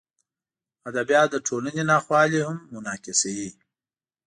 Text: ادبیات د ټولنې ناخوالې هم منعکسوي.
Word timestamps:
ادبیات 0.89 1.27
د 1.31 1.35
ټولنې 1.47 1.83
ناخوالې 1.91 2.39
هم 2.47 2.57
منعکسوي. 2.73 3.49